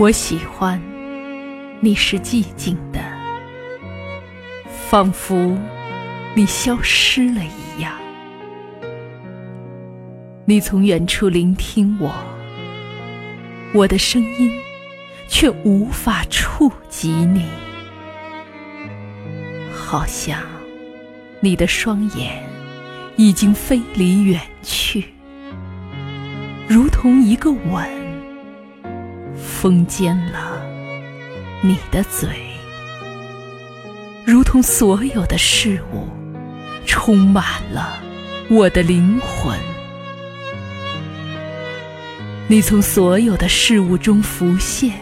[0.00, 0.80] 我喜欢
[1.80, 2.98] 你是寂静的，
[4.88, 5.58] 仿佛
[6.34, 7.92] 你消失了一样。
[10.46, 12.10] 你从远处聆听我，
[13.74, 14.50] 我的声音
[15.28, 17.44] 却无法触及你，
[19.70, 20.40] 好像
[21.40, 22.42] 你的双眼
[23.16, 25.04] 已经飞离远去，
[26.66, 27.99] 如同一个吻。
[29.60, 30.58] 封缄了
[31.60, 32.30] 你的嘴，
[34.24, 36.08] 如同所有的事物
[36.86, 37.98] 充满了
[38.48, 39.54] 我的灵魂。
[42.48, 44.94] 你从所有的事物中浮现，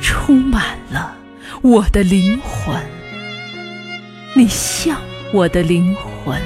[0.00, 1.14] 充满了
[1.60, 2.74] 我的灵魂。
[4.34, 4.98] 你像
[5.34, 6.40] 我的灵魂，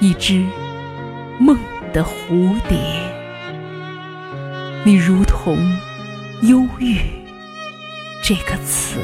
[0.00, 0.44] 一只
[1.38, 1.58] 梦
[1.94, 3.07] 的蝴蝶。
[4.88, 5.58] 你如同
[6.48, 6.96] “忧郁”
[8.24, 8.98] 这个词，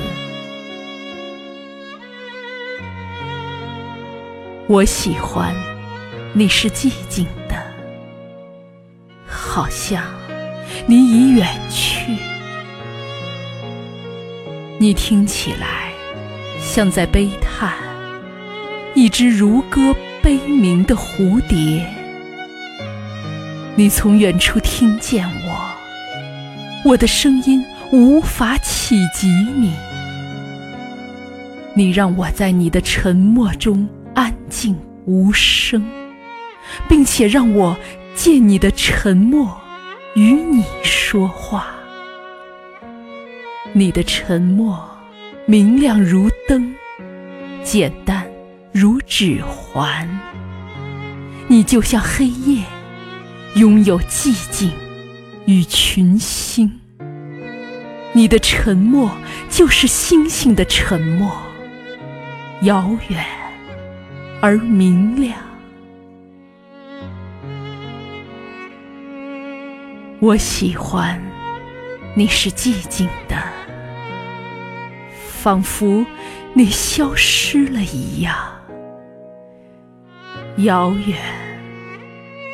[4.67, 5.55] 我喜欢
[6.33, 7.63] 你是寂静的，
[9.27, 10.03] 好像
[10.87, 12.17] 你已远去。
[14.79, 15.93] 你听起来
[16.63, 17.75] 像在悲叹
[18.95, 21.87] 一只如歌悲鸣的蝴蝶。
[23.77, 25.54] 你从远处听见我，
[26.85, 29.73] 我的声音无法企及你。
[31.75, 35.83] 你让我在你的沉默中安静无声，
[36.89, 37.77] 并且让我
[38.15, 39.61] 借你的沉默
[40.15, 41.67] 与你说话。
[43.73, 44.79] 你的沉默
[45.47, 46.75] 明亮如灯，
[47.65, 48.25] 简单
[48.73, 50.09] 如指环。
[51.49, 52.63] 你就像黑夜。
[53.57, 54.69] 拥有寂静
[55.47, 56.81] 与群星，
[58.15, 59.11] 你的沉默
[59.51, 61.37] 就是星星的沉默，
[62.63, 63.25] 遥远
[64.41, 65.37] 而明亮。
[70.21, 71.21] 我喜欢
[72.15, 73.37] 你是寂静的，
[75.39, 76.07] 仿佛
[76.55, 78.35] 你消失了一样，
[80.57, 81.19] 遥远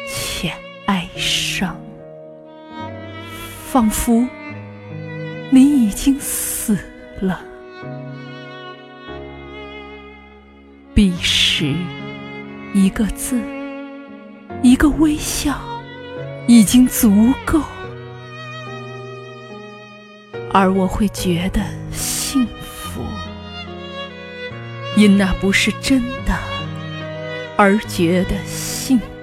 [0.08, 0.52] 且。
[0.86, 1.80] 哀伤，
[3.72, 4.26] 仿佛
[5.50, 6.76] 你已经死
[7.20, 7.40] 了。
[10.92, 11.76] 彼时，
[12.74, 13.40] 一个字，
[14.60, 15.56] 一个微笑，
[16.48, 17.62] 已经足够，
[20.52, 21.60] 而我会觉得
[21.92, 23.00] 幸福，
[24.96, 26.36] 因那不是真的，
[27.56, 28.98] 而觉得幸。
[28.98, 29.19] 福。